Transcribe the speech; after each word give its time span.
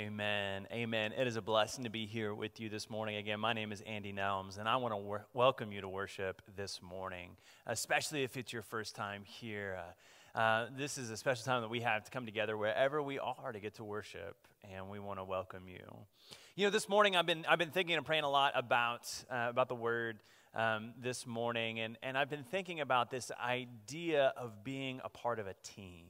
Amen. 0.00 0.66
Amen. 0.72 1.12
It 1.12 1.26
is 1.26 1.36
a 1.36 1.42
blessing 1.42 1.84
to 1.84 1.90
be 1.90 2.06
here 2.06 2.32
with 2.34 2.58
you 2.58 2.70
this 2.70 2.88
morning. 2.88 3.16
Again, 3.16 3.38
my 3.38 3.52
name 3.52 3.70
is 3.70 3.82
Andy 3.82 4.14
Nelms, 4.14 4.56
and 4.58 4.66
I 4.66 4.76
want 4.76 4.94
to 4.94 4.96
wor- 4.96 5.26
welcome 5.34 5.72
you 5.72 5.82
to 5.82 5.88
worship 5.90 6.40
this 6.56 6.80
morning, 6.80 7.32
especially 7.66 8.22
if 8.22 8.38
it's 8.38 8.50
your 8.50 8.62
first 8.62 8.96
time 8.96 9.24
here. 9.26 9.78
Uh, 10.34 10.38
uh, 10.38 10.66
this 10.74 10.96
is 10.96 11.10
a 11.10 11.18
special 11.18 11.44
time 11.44 11.60
that 11.60 11.68
we 11.68 11.80
have 11.80 12.02
to 12.04 12.10
come 12.10 12.24
together 12.24 12.56
wherever 12.56 13.02
we 13.02 13.18
are 13.18 13.52
to 13.52 13.60
get 13.60 13.74
to 13.74 13.84
worship, 13.84 14.36
and 14.72 14.88
we 14.88 14.98
want 14.98 15.18
to 15.18 15.24
welcome 15.24 15.68
you. 15.68 15.84
You 16.56 16.64
know, 16.64 16.70
this 16.70 16.88
morning 16.88 17.14
I've 17.14 17.26
been, 17.26 17.44
I've 17.46 17.58
been 17.58 17.70
thinking 17.70 17.94
and 17.96 18.06
praying 18.06 18.24
a 18.24 18.30
lot 18.30 18.52
about, 18.54 19.06
uh, 19.30 19.48
about 19.50 19.68
the 19.68 19.74
word 19.74 20.20
um, 20.54 20.94
this 20.98 21.26
morning, 21.26 21.78
and, 21.78 21.98
and 22.02 22.16
I've 22.16 22.30
been 22.30 22.44
thinking 22.44 22.80
about 22.80 23.10
this 23.10 23.30
idea 23.38 24.32
of 24.34 24.64
being 24.64 25.02
a 25.04 25.10
part 25.10 25.38
of 25.38 25.46
a 25.46 25.54
team 25.62 26.06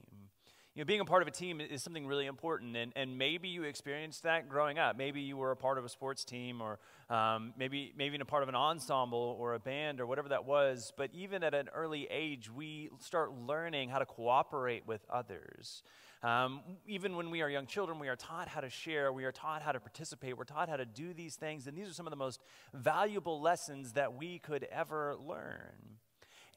you 0.73 0.81
know, 0.81 0.85
being 0.85 1.01
a 1.01 1.05
part 1.05 1.21
of 1.21 1.27
a 1.27 1.31
team 1.31 1.59
is 1.59 1.83
something 1.83 2.07
really 2.07 2.27
important, 2.27 2.77
and, 2.77 2.93
and 2.95 3.17
maybe 3.17 3.49
you 3.49 3.63
experienced 3.63 4.23
that 4.23 4.47
growing 4.47 4.79
up. 4.79 4.97
Maybe 4.97 5.19
you 5.19 5.35
were 5.35 5.51
a 5.51 5.55
part 5.55 5.77
of 5.77 5.83
a 5.83 5.89
sports 5.89 6.23
team, 6.23 6.61
or 6.61 6.79
um, 7.09 7.53
maybe 7.57 7.91
maybe 7.97 8.07
even 8.07 8.21
a 8.21 8.25
part 8.25 8.41
of 8.41 8.47
an 8.47 8.55
ensemble 8.55 9.35
or 9.37 9.53
a 9.53 9.59
band 9.59 9.99
or 9.99 10.05
whatever 10.05 10.29
that 10.29 10.45
was. 10.45 10.93
But 10.95 11.09
even 11.13 11.43
at 11.43 11.53
an 11.53 11.67
early 11.75 12.07
age, 12.09 12.49
we 12.49 12.89
start 12.99 13.33
learning 13.33 13.89
how 13.89 13.99
to 13.99 14.05
cooperate 14.05 14.87
with 14.87 15.01
others. 15.09 15.83
Um, 16.23 16.61
even 16.85 17.15
when 17.15 17.31
we 17.31 17.41
are 17.41 17.49
young 17.49 17.65
children, 17.65 17.99
we 17.99 18.07
are 18.07 18.15
taught 18.15 18.47
how 18.47 18.61
to 18.61 18.69
share, 18.69 19.11
we 19.11 19.25
are 19.25 19.31
taught 19.31 19.63
how 19.63 19.71
to 19.71 19.79
participate, 19.79 20.37
we're 20.37 20.43
taught 20.43 20.69
how 20.69 20.77
to 20.77 20.85
do 20.85 21.13
these 21.13 21.35
things, 21.35 21.65
and 21.65 21.75
these 21.75 21.89
are 21.89 21.93
some 21.93 22.05
of 22.05 22.11
the 22.11 22.17
most 22.17 22.39
valuable 22.73 23.41
lessons 23.41 23.93
that 23.93 24.13
we 24.13 24.37
could 24.37 24.67
ever 24.71 25.15
learn. 25.27 25.97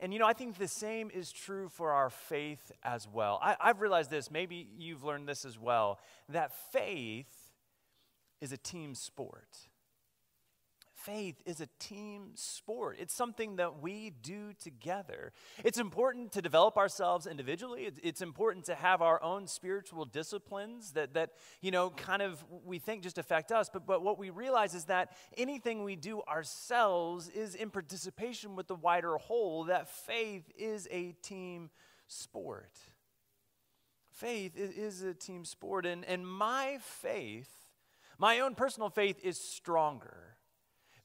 And 0.01 0.13
you 0.13 0.19
know, 0.19 0.27
I 0.27 0.33
think 0.33 0.59
the 0.59 0.69
same 0.69 1.11
is 1.13 1.31
true 1.33 1.69
for 1.69 1.93
our 1.93 2.11
faith 2.11 2.73
as 2.83 3.07
well. 3.11 3.39
I, 3.43 3.57
have 3.61 3.81
realized 3.81 4.11
this, 4.11 4.31
maybe 4.31 4.69
you've 4.77 5.05
learned 5.05 5.29
this 5.29 5.45
as 5.45 5.59
well, 5.59 5.99
that 6.29 6.53
faith 6.73 7.53
is 8.41 8.53
a 8.53 8.57
team 8.57 8.95
sport 8.95 9.69
faith 11.05 11.37
is 11.45 11.61
a 11.61 11.69
team 11.79 12.31
sport. 12.35 12.97
It's 12.99 13.15
something 13.15 13.57
that 13.57 13.83
we 13.83 14.13
do 14.23 14.53
together. 14.63 15.33
It's 15.63 15.79
important 15.79 16.33
to 16.33 16.43
develop 16.43 16.77
ourselves 16.77 17.27
individually. 17.27 17.91
It's 18.03 18.23
important 18.23 18.65
to 18.67 18.75
have 18.75 19.03
our 19.03 19.23
own 19.23 19.47
spiritual 19.47 20.07
disciplines 20.07 20.93
that, 20.93 21.15
that 21.15 21.33
you 21.61 21.71
know, 21.71 21.91
kind 21.91 22.23
of 22.23 22.43
we 22.65 22.79
think 22.79 23.03
just 23.03 23.19
affect 23.19 23.53
us. 23.53 23.69
But, 23.71 23.87
but 23.87 24.03
what 24.03 24.19
we 24.19 24.31
realize 24.31 24.75
is 24.75 24.87
that 24.87 25.13
anything 25.37 25.85
we 25.85 25.97
do 25.97 26.23
ourselves 26.23 27.29
is 27.29 27.55
in 27.55 27.71
participation 27.71 28.57
with 28.57 28.67
the 28.67 28.75
wider 28.75 29.17
whole, 29.19 29.65
that 29.65 29.89
faith 29.89 30.51
is 30.57 30.89
a 30.91 31.13
team 31.23 31.71
sport. 32.07 32.79
Faith 34.11 34.53
is 34.57 35.03
a 35.03 35.13
team 35.13 35.45
sport. 35.45 35.85
And, 35.85 36.05
and 36.05 36.27
my 36.27 36.79
faith, 36.81 37.51
my 38.17 38.41
own 38.41 38.55
personal 38.55 38.89
faith, 38.89 39.19
is 39.23 39.39
stronger 39.39 40.34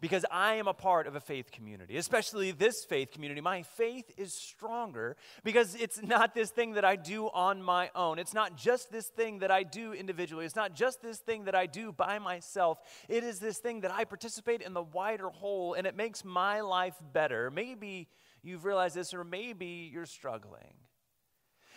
because 0.01 0.25
I 0.31 0.55
am 0.55 0.67
a 0.67 0.73
part 0.73 1.07
of 1.07 1.15
a 1.15 1.19
faith 1.19 1.51
community, 1.51 1.97
especially 1.97 2.51
this 2.51 2.85
faith 2.85 3.11
community. 3.11 3.41
My 3.41 3.63
faith 3.63 4.11
is 4.17 4.33
stronger 4.33 5.17
because 5.43 5.75
it's 5.75 6.01
not 6.01 6.33
this 6.33 6.51
thing 6.51 6.73
that 6.73 6.85
I 6.85 6.95
do 6.95 7.27
on 7.27 7.61
my 7.61 7.89
own. 7.95 8.19
It's 8.19 8.33
not 8.33 8.55
just 8.55 8.91
this 8.91 9.07
thing 9.07 9.39
that 9.39 9.51
I 9.51 9.63
do 9.63 9.93
individually. 9.93 10.45
It's 10.45 10.55
not 10.55 10.73
just 10.73 11.01
this 11.01 11.19
thing 11.19 11.45
that 11.45 11.55
I 11.55 11.65
do 11.65 11.91
by 11.91 12.19
myself. 12.19 12.79
It 13.07 13.23
is 13.23 13.39
this 13.39 13.57
thing 13.57 13.81
that 13.81 13.91
I 13.91 14.05
participate 14.05 14.61
in 14.61 14.73
the 14.73 14.83
wider 14.83 15.29
whole, 15.29 15.73
and 15.73 15.85
it 15.85 15.95
makes 15.95 16.23
my 16.23 16.61
life 16.61 16.95
better. 17.13 17.51
Maybe 17.51 18.07
you've 18.41 18.65
realized 18.65 18.95
this, 18.95 19.13
or 19.13 19.23
maybe 19.23 19.89
you're 19.91 20.05
struggling. 20.05 20.73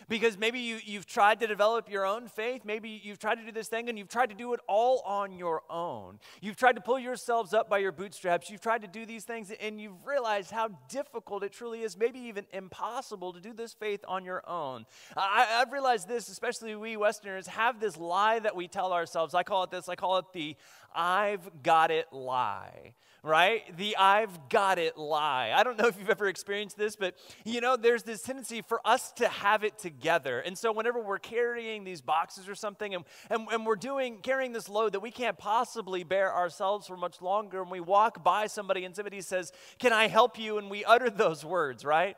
Because 0.09 0.37
maybe 0.37 0.59
you, 0.59 0.79
you've 0.83 1.05
tried 1.05 1.39
to 1.39 1.47
develop 1.47 1.89
your 1.89 2.05
own 2.05 2.27
faith. 2.27 2.61
Maybe 2.65 3.01
you've 3.03 3.19
tried 3.19 3.35
to 3.35 3.45
do 3.45 3.51
this 3.51 3.67
thing 3.67 3.89
and 3.89 3.97
you've 3.97 4.09
tried 4.09 4.29
to 4.29 4.35
do 4.35 4.53
it 4.53 4.59
all 4.67 5.01
on 5.05 5.31
your 5.33 5.61
own. 5.69 6.19
You've 6.41 6.55
tried 6.55 6.75
to 6.75 6.81
pull 6.81 6.99
yourselves 6.99 7.53
up 7.53 7.69
by 7.69 7.79
your 7.79 7.91
bootstraps. 7.91 8.49
You've 8.49 8.61
tried 8.61 8.81
to 8.81 8.87
do 8.87 9.05
these 9.05 9.23
things 9.23 9.51
and 9.59 9.79
you've 9.79 10.05
realized 10.05 10.51
how 10.51 10.69
difficult 10.89 11.43
it 11.43 11.51
truly 11.51 11.81
is, 11.81 11.97
maybe 11.97 12.19
even 12.19 12.45
impossible 12.53 13.33
to 13.33 13.39
do 13.39 13.53
this 13.53 13.73
faith 13.73 14.03
on 14.07 14.25
your 14.25 14.47
own. 14.49 14.85
I, 15.15 15.59
I've 15.61 15.71
realized 15.71 16.07
this, 16.07 16.29
especially 16.29 16.75
we 16.75 16.97
Westerners 16.97 17.47
have 17.47 17.79
this 17.79 17.97
lie 17.97 18.39
that 18.39 18.55
we 18.55 18.67
tell 18.67 18.93
ourselves. 18.93 19.33
I 19.33 19.43
call 19.43 19.63
it 19.63 19.71
this, 19.71 19.89
I 19.89 19.95
call 19.95 20.17
it 20.17 20.25
the 20.33 20.55
I've 20.95 21.63
got 21.63 21.89
it 21.89 22.11
lie 22.11 22.93
right? 23.23 23.75
The 23.77 23.95
I've 23.95 24.49
got 24.49 24.77
it 24.77 24.97
lie. 24.97 25.53
I 25.55 25.63
don't 25.63 25.77
know 25.77 25.87
if 25.87 25.97
you've 25.97 26.09
ever 26.09 26.27
experienced 26.27 26.77
this, 26.77 26.97
but 26.97 27.15
you 27.45 27.61
know, 27.61 27.77
there's 27.77 28.03
this 28.03 28.21
tendency 28.21 28.61
for 28.61 28.81
us 28.85 29.13
to 29.13 29.27
have 29.29 29.63
it 29.63 29.79
together. 29.79 30.41
And 30.41 30.57
so 30.57 30.73
whenever 30.73 30.99
we're 30.99 31.19
carrying 31.19 31.85
these 31.85 32.01
boxes 32.01 32.49
or 32.49 32.55
something 32.55 32.93
and, 32.93 33.05
and, 33.29 33.47
and 33.49 33.65
we're 33.65 33.77
doing 33.77 34.17
carrying 34.17 34.51
this 34.51 34.67
load 34.67 34.91
that 34.91 34.99
we 34.99 35.09
can't 35.09 35.37
possibly 35.37 36.03
bear 36.03 36.35
ourselves 36.35 36.85
for 36.85 36.97
much 36.97 37.21
longer, 37.21 37.61
and 37.61 37.71
we 37.71 37.79
walk 37.79 38.23
by 38.23 38.47
somebody 38.47 38.83
and 38.83 38.93
somebody 38.93 39.21
says, 39.21 39.53
Can 39.79 39.93
I 39.93 40.07
help 40.07 40.37
you? 40.37 40.57
And 40.57 40.69
we 40.69 40.83
utter 40.83 41.09
those 41.09 41.45
words, 41.45 41.85
right? 41.85 42.17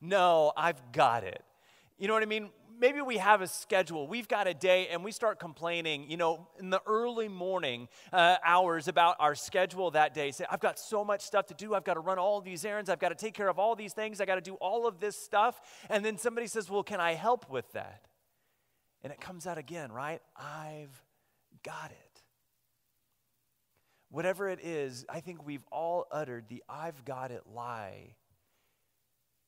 No, 0.00 0.52
I've 0.56 0.80
got 0.92 1.24
it. 1.24 1.42
You 1.98 2.06
know 2.08 2.14
what 2.14 2.22
I 2.22 2.26
mean? 2.26 2.50
Maybe 2.78 3.00
we 3.00 3.18
have 3.18 3.40
a 3.40 3.46
schedule. 3.46 4.06
We've 4.06 4.28
got 4.28 4.46
a 4.46 4.54
day 4.54 4.88
and 4.88 5.04
we 5.04 5.12
start 5.12 5.38
complaining, 5.38 6.10
you 6.10 6.16
know, 6.16 6.48
in 6.58 6.70
the 6.70 6.80
early 6.86 7.28
morning 7.28 7.88
uh, 8.12 8.36
hours 8.44 8.88
about 8.88 9.16
our 9.20 9.34
schedule 9.34 9.90
that 9.92 10.14
day. 10.14 10.30
Say, 10.30 10.44
I've 10.50 10.60
got 10.60 10.78
so 10.78 11.04
much 11.04 11.22
stuff 11.22 11.46
to 11.46 11.54
do. 11.54 11.74
I've 11.74 11.84
got 11.84 11.94
to 11.94 12.00
run 12.00 12.18
all 12.18 12.40
these 12.40 12.64
errands. 12.64 12.90
I've 12.90 12.98
got 12.98 13.10
to 13.10 13.14
take 13.14 13.34
care 13.34 13.48
of 13.48 13.58
all 13.58 13.76
these 13.76 13.92
things. 13.92 14.20
I 14.20 14.24
got 14.24 14.36
to 14.36 14.40
do 14.40 14.54
all 14.54 14.86
of 14.86 15.00
this 15.00 15.16
stuff. 15.16 15.60
And 15.88 16.04
then 16.04 16.18
somebody 16.18 16.46
says, 16.46 16.70
Well, 16.70 16.82
can 16.82 17.00
I 17.00 17.14
help 17.14 17.50
with 17.50 17.70
that? 17.72 18.06
And 19.02 19.12
it 19.12 19.20
comes 19.20 19.46
out 19.46 19.58
again, 19.58 19.92
right? 19.92 20.20
I've 20.36 21.02
got 21.62 21.90
it. 21.90 22.22
Whatever 24.10 24.48
it 24.48 24.60
is, 24.62 25.04
I 25.08 25.20
think 25.20 25.44
we've 25.44 25.64
all 25.72 26.06
uttered 26.10 26.48
the 26.48 26.62
I've 26.68 27.04
got 27.04 27.30
it 27.30 27.42
lie. 27.52 28.14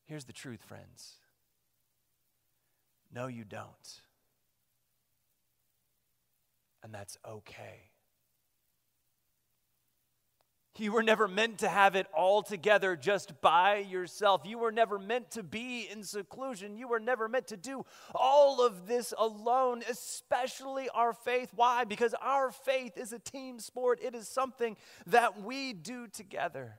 Here's 0.07 0.25
the 0.25 0.33
truth, 0.33 0.63
friends 0.63 1.17
no, 3.15 3.27
you 3.27 3.45
don't. 3.45 4.01
And 6.83 6.95
that's 6.95 7.19
okay. 7.27 7.91
You 10.79 10.93
were 10.93 11.03
never 11.03 11.27
meant 11.27 11.59
to 11.59 11.69
have 11.69 11.97
it 11.97 12.07
all 12.15 12.43
together 12.43 12.97
just 12.97 13.41
by 13.41 13.79
yourself. 13.79 14.43
You 14.45 14.59
were 14.59 14.73
never 14.73 14.99
meant 14.99 15.31
to 15.33 15.43
be 15.43 15.89
in 15.91 16.03
seclusion. 16.03 16.77
You 16.77 16.89
were 16.89 17.01
never 17.01 17.29
meant 17.29 17.49
to 17.49 17.57
do 17.57 17.85
all 18.15 18.65
of 18.65 18.87
this 18.87 19.15
alone, 19.17 19.83
especially 19.89 20.89
our 20.91 21.13
faith. 21.13 21.51
Why? 21.55 21.85
Because 21.85 22.15
our 22.21 22.51
faith 22.51 22.99
is 22.99 23.13
a 23.13 23.19
team 23.19 23.59
sport, 23.59 24.01
it 24.03 24.15
is 24.15 24.29
something 24.29 24.77
that 25.07 25.43
we 25.43 25.73
do 25.73 26.09
together. 26.09 26.79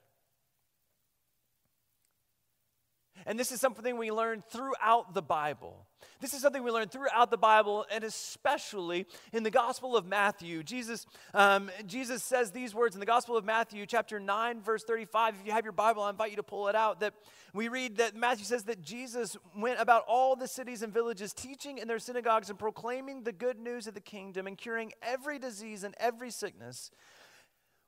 And 3.25 3.39
this 3.39 3.51
is 3.51 3.59
something 3.59 3.97
we 3.97 4.11
learn 4.11 4.43
throughout 4.49 5.13
the 5.13 5.21
Bible. 5.21 5.87
This 6.19 6.33
is 6.33 6.41
something 6.41 6.63
we 6.63 6.71
learn 6.71 6.87
throughout 6.87 7.29
the 7.29 7.37
Bible, 7.37 7.85
and 7.91 8.03
especially 8.03 9.05
in 9.33 9.43
the 9.43 9.51
Gospel 9.51 9.95
of 9.95 10.05
Matthew. 10.05 10.63
Jesus, 10.63 11.05
um, 11.33 11.69
Jesus 11.85 12.23
says 12.23 12.51
these 12.51 12.73
words 12.73 12.95
in 12.95 12.99
the 12.99 13.05
Gospel 13.05 13.37
of 13.37 13.45
Matthew, 13.45 13.85
chapter 13.85 14.19
9, 14.19 14.61
verse 14.61 14.83
35. 14.83 15.35
If 15.39 15.45
you 15.45 15.51
have 15.51 15.63
your 15.63 15.73
Bible, 15.73 16.03
I 16.03 16.09
invite 16.09 16.31
you 16.31 16.37
to 16.37 16.43
pull 16.43 16.67
it 16.69 16.75
out. 16.75 17.01
That 17.01 17.13
we 17.53 17.67
read 17.67 17.97
that 17.97 18.15
Matthew 18.15 18.45
says 18.45 18.63
that 18.63 18.81
Jesus 18.81 19.37
went 19.55 19.79
about 19.79 20.03
all 20.07 20.35
the 20.35 20.47
cities 20.47 20.81
and 20.81 20.93
villages, 20.93 21.33
teaching 21.33 21.77
in 21.77 21.87
their 21.87 21.99
synagogues 21.99 22.49
and 22.49 22.57
proclaiming 22.57 23.23
the 23.23 23.31
good 23.31 23.59
news 23.59 23.87
of 23.87 23.93
the 23.93 24.01
kingdom 24.01 24.47
and 24.47 24.57
curing 24.57 24.93
every 25.01 25.37
disease 25.39 25.83
and 25.83 25.95
every 25.99 26.31
sickness. 26.31 26.91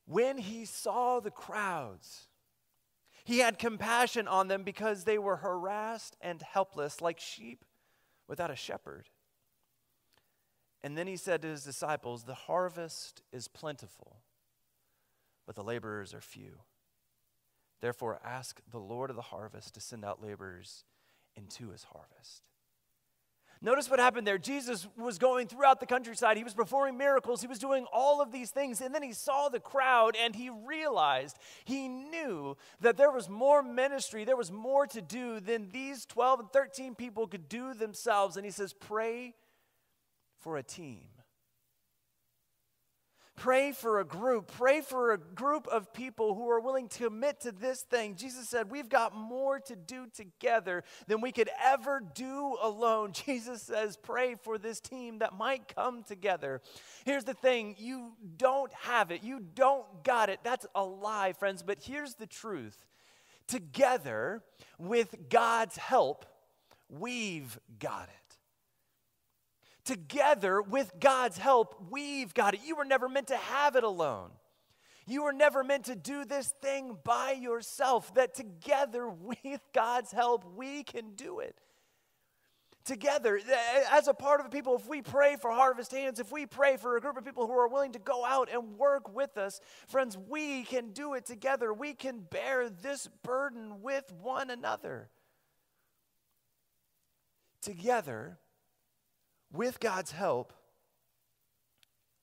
When 0.06 0.38
he 0.38 0.66
saw 0.66 1.19
the 1.19 1.31
crowds, 1.31 2.28
he 3.24 3.40
had 3.40 3.59
compassion 3.59 4.28
on 4.28 4.47
them 4.47 4.63
because 4.63 5.03
they 5.03 5.18
were 5.18 5.38
harassed 5.38 6.16
and 6.22 6.41
helpless, 6.41 7.02
like 7.02 7.19
sheep 7.19 7.66
without 8.28 8.52
a 8.52 8.56
shepherd. 8.56 9.09
And 10.84 10.97
then 10.97 11.07
he 11.07 11.18
said 11.18 11.41
to 11.41 11.50
his 11.50 11.63
disciples, 11.63 12.24
The 12.24 12.34
harvest 12.34 13.22
is 13.34 13.47
plentiful, 13.47 14.17
but 15.46 15.55
the 15.55 15.64
laborers 15.64 16.14
are 16.14 16.22
few. 16.22 16.59
Therefore, 17.82 18.20
ask 18.23 18.61
the 18.70 18.79
Lord 18.79 19.09
of 19.09 19.16
the 19.16 19.22
harvest 19.23 19.73
to 19.73 19.82
send 19.82 20.03
out 20.03 20.22
laborers 20.22 20.84
into 21.35 21.72
his 21.72 21.85
harvest. 21.85 22.44
Notice 23.61 23.90
what 23.90 24.00
happened 24.00 24.26
there. 24.26 24.38
Jesus 24.38 24.88
was 24.97 25.17
going 25.17 25.47
throughout 25.47 25.82
the 25.82 25.85
countryside. 25.85 26.38
He 26.38 26.46
was 26.46 26.53
performing 26.53 26.97
miracles. 26.97 27.41
He 27.41 27.47
was 27.47 27.59
doing 27.59 27.85
all 27.91 28.22
of 28.22 28.32
these 28.32 28.52
things. 28.52 28.79
And 28.79 28.96
then 28.96 29.03
he 29.03 29.11
saw 29.11 29.50
the 29.50 29.59
crowd 29.59 30.16
and 30.22 30.34
he 30.34 30.50
realized, 30.50 31.38
he 31.66 31.90
knew 31.90 32.56
that 32.79 32.96
there 32.96 33.11
was 33.11 33.28
more 33.28 33.61
ministry, 33.61 34.23
there 34.23 34.38
was 34.38 34.52
more 34.52 34.88
to 34.88 35.02
do 35.02 35.41
than 35.41 35.70
these 35.72 36.06
12 36.06 36.40
and 36.40 36.52
13 36.53 36.96
people 36.96 37.28
could 37.28 37.50
do 37.50 37.73
themselves. 37.73 38.38
And 38.38 38.46
he 38.46 38.52
says, 38.52 38.72
Pray 38.72 39.35
for 40.38 40.56
a 40.56 40.64
team. 40.64 41.19
Pray 43.40 43.72
for 43.72 44.02
a 44.02 44.06
group. 44.06 44.52
Pray 44.52 44.82
for 44.82 45.14
a 45.14 45.18
group 45.18 45.66
of 45.70 45.94
people 45.94 46.36
who 46.36 46.50
are 46.50 46.59
willing 46.59 46.90
to 46.90 47.06
commit 47.06 47.40
to 47.40 47.53
this 47.53 47.84
thing. 47.84 48.16
Jesus 48.16 48.50
said, 48.50 48.70
We've 48.70 48.90
got 48.90 49.16
more 49.16 49.62
to 49.62 49.78
do 49.78 50.08
together 50.14 50.84
than 51.08 51.22
we 51.22 51.32
could 51.32 51.50
ever 51.64 52.02
do 52.14 52.58
alone. 52.62 53.14
Jesus 53.26 53.64
says, 53.64 53.96
Pray 53.96 54.36
for 54.36 54.58
this 54.58 54.82
team 54.82 55.20
that 55.20 55.38
might 55.38 55.74
come 55.74 56.03
together. 56.03 56.62
Here's 57.06 57.24
the 57.24 57.34
thing 57.34 57.76
you 57.78 58.12
don't 58.36 58.74
have 58.74 59.09
it, 59.09 59.24
you 59.24 59.40
don't 59.40 60.03
got 60.03 60.30
it. 60.30 60.42
That's 60.44 60.66
a 60.76 60.84
lie, 60.84 61.32
friends. 61.32 61.64
But 61.64 61.78
here's 61.82 62.16
the 62.16 62.28
truth 62.28 62.85
together, 63.47 64.44
with 64.78 65.16
God's 65.30 65.78
help, 65.78 66.26
we've 66.90 67.58
got 67.80 68.09
it 68.09 68.19
together 69.90 70.62
with 70.62 70.91
God's 71.00 71.40
help, 71.40 71.76
we've 71.90 72.32
got 72.36 72.53
it. 72.53 72.59
You 72.64 72.76
were 72.76 72.86
never 72.86 73.09
meant 73.09 73.28
to 73.30 73.38
have 73.38 73.76
it 73.76 73.84
alone. 73.84 74.30
You 75.08 75.24
were 75.24 75.34
never 75.34 75.64
meant 75.64 75.86
to 75.86 75.96
do 75.96 76.26
this 76.26 76.50
thing 76.62 76.96
by 77.03 77.32
yourself, 77.32 78.14
that 78.14 78.36
together 78.36 79.09
with 79.09 79.62
God's 79.74 80.12
help, 80.12 80.46
we 80.56 80.84
can 80.84 81.16
do 81.16 81.40
it. 81.40 81.56
Together, 82.86 83.40
as 83.91 84.08
a 84.08 84.14
part 84.14 84.40
of 84.40 84.46
the 84.46 84.56
people, 84.56 84.76
if 84.76 84.88
we 84.88 85.02
pray 85.02 85.38
for 85.41 85.50
Harvest 85.50 85.92
Hands, 85.92 86.20
if 86.20 86.32
we 86.32 86.46
pray 86.46 86.78
for 86.78 86.96
a 86.96 87.02
group 87.02 87.18
of 87.18 87.26
people 87.26 87.47
who 87.47 87.53
are 87.53 87.68
willing 87.68 87.94
to 87.94 88.00
go 88.00 88.24
out 88.24 88.47
and 88.52 88.78
work 88.78 89.12
with 89.12 89.40
us, 89.40 89.59
friends, 89.88 90.16
we 90.16 90.64
can 90.64 90.92
do 90.92 91.16
it 91.16 91.26
together. 91.26 91.74
We 91.74 91.94
can 91.94 92.20
bear 92.20 92.70
this 92.70 93.09
burden 93.24 93.82
with 93.82 94.12
one 94.22 94.52
another. 94.52 95.09
Together, 97.64 98.38
with 99.51 99.79
God's 99.79 100.11
help, 100.11 100.53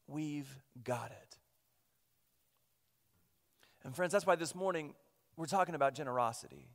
we've 0.06 0.58
got 0.84 1.11
it. 1.11 1.37
And, 3.84 3.94
friends, 3.94 4.12
that's 4.12 4.26
why 4.26 4.37
this 4.37 4.55
morning 4.55 4.94
we're 5.37 5.46
talking 5.46 5.75
about 5.75 5.94
generosity. 5.94 6.69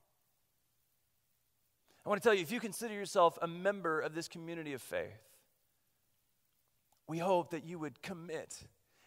I 2.05 2.09
want 2.09 2.21
to 2.21 2.27
tell 2.27 2.33
you 2.33 2.41
if 2.41 2.51
you 2.51 2.59
consider 2.59 2.93
yourself 2.93 3.37
a 3.41 3.47
member 3.47 3.99
of 3.99 4.15
this 4.15 4.27
community 4.27 4.73
of 4.73 4.81
faith, 4.81 5.29
we 7.07 7.19
hope 7.19 7.51
that 7.51 7.65
you 7.65 7.77
would 7.79 8.01
commit 8.01 8.63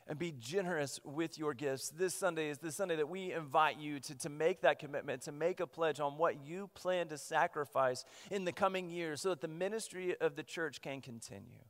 and 0.06 0.18
be 0.18 0.32
generous 0.32 1.00
with 1.04 1.38
your 1.38 1.54
gifts. 1.54 1.90
This 1.90 2.14
Sunday 2.14 2.50
is 2.50 2.58
the 2.58 2.72
Sunday 2.72 2.96
that 2.96 3.08
we 3.08 3.32
invite 3.32 3.78
you 3.78 4.00
to, 4.00 4.14
to 4.18 4.28
make 4.28 4.60
that 4.62 4.78
commitment, 4.78 5.22
to 5.22 5.32
make 5.32 5.60
a 5.60 5.66
pledge 5.66 6.00
on 6.00 6.18
what 6.18 6.44
you 6.44 6.68
plan 6.74 7.08
to 7.08 7.18
sacrifice 7.18 8.04
in 8.30 8.44
the 8.44 8.52
coming 8.52 8.90
years 8.90 9.20
so 9.20 9.30
that 9.30 9.40
the 9.40 9.48
ministry 9.48 10.14
of 10.20 10.36
the 10.36 10.42
church 10.42 10.80
can 10.80 11.00
continue. 11.00 11.60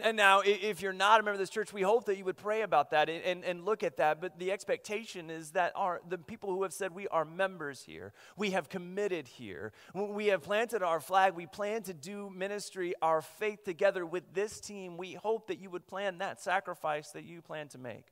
And 0.00 0.16
now, 0.16 0.42
if 0.44 0.82
you're 0.82 0.92
not 0.92 1.20
a 1.20 1.22
member 1.22 1.32
of 1.32 1.38
this 1.38 1.50
church, 1.50 1.72
we 1.72 1.82
hope 1.82 2.04
that 2.06 2.18
you 2.18 2.24
would 2.24 2.36
pray 2.36 2.62
about 2.62 2.90
that 2.90 3.08
and, 3.08 3.22
and, 3.24 3.44
and, 3.44 3.64
look 3.64 3.82
at 3.82 3.96
that. 3.96 4.20
But 4.20 4.38
the 4.38 4.52
expectation 4.52 5.30
is 5.30 5.52
that 5.52 5.72
our, 5.74 6.00
the 6.08 6.18
people 6.18 6.50
who 6.50 6.62
have 6.62 6.72
said 6.72 6.94
we 6.94 7.08
are 7.08 7.24
members 7.24 7.82
here, 7.82 8.12
we 8.36 8.50
have 8.50 8.68
committed 8.68 9.26
here, 9.26 9.72
we 9.94 10.26
have 10.26 10.42
planted 10.42 10.82
our 10.82 11.00
flag, 11.00 11.34
we 11.34 11.46
plan 11.46 11.82
to 11.84 11.94
do 11.94 12.30
ministry, 12.30 12.94
our 13.00 13.22
faith 13.22 13.64
together 13.64 14.04
with 14.04 14.34
this 14.34 14.60
team, 14.60 14.96
we 14.96 15.14
hope 15.14 15.46
that 15.48 15.58
you 15.58 15.70
would 15.70 15.86
plan 15.86 16.18
that 16.18 16.40
sacrifice 16.40 17.10
that 17.12 17.24
you 17.24 17.40
plan 17.40 17.68
to 17.68 17.78
make. 17.78 18.06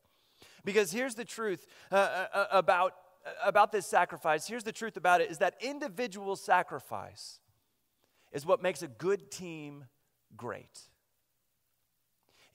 Because 0.65 0.91
here's 0.91 1.15
the 1.15 1.25
truth 1.25 1.67
uh, 1.93 1.95
uh, 1.95 2.27
uh 2.33 2.47
about, 2.51 2.95
uh, 3.27 3.31
about 3.45 3.73
this 3.73 3.87
sacrifice. 3.87 4.47
Here's 4.47 4.65
the 4.65 4.73
truth 4.73 4.97
about 4.97 5.21
it 5.21 5.31
is 5.31 5.39
that 5.39 5.55
individual 5.61 6.37
sacrifice 6.37 7.41
is 8.33 8.45
what 8.45 8.63
makes 8.63 8.83
a 8.83 8.89
good 8.89 9.31
team 9.31 9.85
great. 10.37 10.81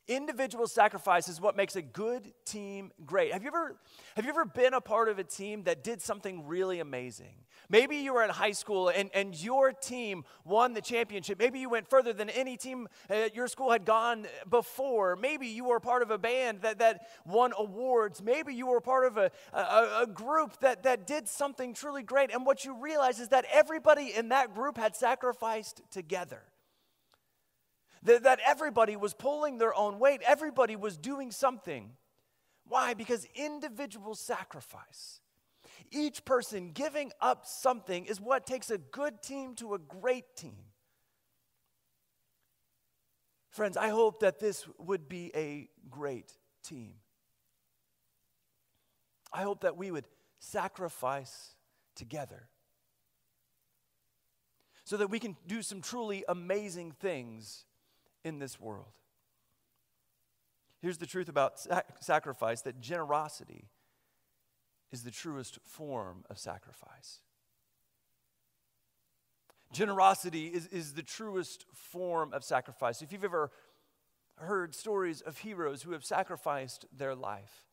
Individual 0.10 0.66
sacrifice 0.66 1.28
is 1.30 1.40
what 1.40 1.56
makes 1.56 1.76
a 1.76 1.84
good 1.84 2.34
team 2.44 2.92
great. 3.06 3.32
Have 3.32 3.44
you 3.44 3.50
ever 3.50 3.78
have 4.16 4.26
you 4.26 4.32
ever 4.32 4.44
been 4.44 4.74
a 4.74 4.82
part 4.82 5.08
of 5.08 5.20
a 5.20 5.24
team 5.24 5.66
that 5.66 5.84
did 5.84 6.02
something 6.02 6.48
really 6.48 6.80
amazing? 6.80 7.46
Maybe 7.70 7.98
you 7.98 8.16
were 8.16 8.24
in 8.24 8.32
high 8.32 8.54
school 8.54 8.90
and, 8.90 9.12
and 9.14 9.40
your 9.40 9.72
team 9.72 10.24
won 10.44 10.74
the 10.74 10.82
championship. 10.82 11.38
Maybe 11.38 11.60
you 11.60 11.70
went 11.70 11.88
further 11.88 12.12
than 12.12 12.32
any 12.32 12.58
team 12.58 12.88
at 13.08 13.36
your 13.36 13.48
school 13.48 13.70
had 13.70 13.86
gone 13.86 14.26
before. 14.50 15.16
Maybe 15.16 15.46
you 15.46 15.66
were 15.66 15.80
part 15.80 16.02
of 16.02 16.10
a 16.10 16.18
band 16.18 16.64
that, 16.64 16.80
that 16.80 17.06
won 17.24 17.54
awards. 17.56 18.20
Maybe 18.20 18.56
you 18.56 18.66
were 18.66 18.82
part 18.82 19.06
of 19.06 19.18
a, 19.18 19.30
a, 19.54 20.02
a 20.02 20.08
group 20.12 20.60
that, 20.62 20.82
that 20.84 21.06
did 21.06 21.28
something 21.28 21.76
truly 21.76 22.02
great. 22.02 22.34
And 22.34 22.48
what 22.48 22.66
you 22.66 22.74
realize 22.82 23.20
is 23.20 23.28
that 23.28 23.46
everybody 23.54 24.12
in 24.18 24.30
that 24.30 24.56
group 24.56 24.76
had 24.76 24.96
sacrificed 24.96 25.84
together. 25.92 26.42
That, 28.04 28.24
that 28.24 28.40
everybody 28.46 28.96
was 28.96 29.14
pulling 29.14 29.58
their 29.58 29.74
own 29.74 30.00
weight, 30.00 30.22
everybody 30.26 30.76
was 30.76 30.98
doing 30.98 31.32
something. 31.32 31.92
Why? 32.68 32.94
Because 32.94 33.28
individual 33.36 34.16
sacrifice, 34.16 35.22
each 35.92 36.24
person 36.24 36.72
giving 36.72 37.12
up 37.20 37.46
something, 37.46 38.06
is 38.06 38.22
what 38.22 38.46
takes 38.46 38.70
a 38.70 38.78
good 38.78 39.22
team 39.22 39.56
to 39.56 39.74
a 39.74 39.80
great 39.80 40.36
team. 40.36 40.66
Friends, 43.50 43.76
I 43.76 43.90
hope 43.90 44.20
that 44.20 44.40
this 44.40 44.68
would 44.78 45.10
be 45.10 45.32
a 45.36 45.68
great 45.90 46.32
team. 46.64 46.94
I 49.34 49.42
hope 49.42 49.62
that 49.62 49.76
we 49.78 49.92
would 49.92 50.06
sacrifice 50.40 51.56
together 51.96 52.48
so 54.84 54.98
that 54.98 55.10
we 55.10 55.20
can 55.20 55.36
do 55.46 55.62
some 55.62 55.82
truly 55.82 56.24
amazing 56.28 56.92
things 56.92 57.66
in 58.24 58.40
this 58.40 58.60
world. 58.60 58.94
Here's 60.82 60.98
the 60.98 61.06
truth 61.06 61.30
about 61.30 61.60
sac- 61.60 62.02
sacrifice 62.02 62.62
that 62.62 62.80
generosity 62.80 63.66
is 64.92 65.04
the 65.04 65.12
truest 65.12 65.60
form 65.66 66.24
of 66.30 66.40
sacrifice. 66.40 67.20
Generosity 69.72 70.48
is, 70.48 70.68
is 70.68 70.94
the 70.94 71.04
truest 71.04 71.66
form 71.74 72.34
of 72.34 72.44
sacrifice. 72.44 73.02
If 73.02 73.12
you've 73.12 73.24
ever 73.24 73.52
heard 74.36 74.74
stories 74.74 75.22
of 75.22 75.38
heroes 75.38 75.84
who 75.84 75.92
have 75.92 76.04
sacrificed 76.04 76.86
their 76.96 77.14
life, 77.14 77.69